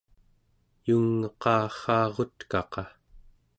[0.87, 2.83] yung'eqarraarutkaqa